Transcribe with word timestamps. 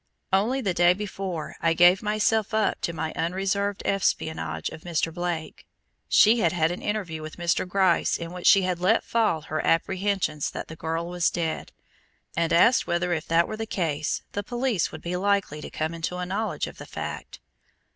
Only 0.33 0.61
the 0.61 0.73
day 0.73 0.93
before 0.93 1.57
I 1.61 1.75
gave 1.75 2.01
myself 2.01 2.55
up 2.55 2.81
to 2.81 2.91
my 2.91 3.13
unreserved 3.15 3.83
espionage 3.85 4.69
of 4.69 4.81
Mr. 4.81 5.13
Blake, 5.13 5.67
she 6.09 6.39
had 6.39 6.51
had 6.53 6.71
an 6.71 6.81
interview 6.81 7.21
with 7.21 7.37
Mr. 7.37 7.67
Gryce 7.67 8.17
in 8.17 8.31
which 8.33 8.47
she 8.47 8.63
had 8.63 8.79
let 8.79 9.03
fall 9.03 9.41
her 9.41 9.63
apprehensions 9.63 10.49
that 10.49 10.69
the 10.69 10.75
girl 10.75 11.05
was 11.07 11.29
dead, 11.29 11.71
and 12.35 12.51
asked 12.51 12.87
whether 12.87 13.13
if 13.13 13.27
that 13.27 13.47
were 13.47 13.57
the 13.57 13.67
case, 13.67 14.23
the 14.31 14.41
police 14.41 14.91
would 14.91 15.03
be 15.03 15.15
likely 15.15 15.61
to 15.61 15.69
come 15.69 15.93
into 15.93 16.17
a 16.17 16.25
knowledge 16.25 16.65
of 16.65 16.79
the 16.79 16.87
fact. 16.87 17.39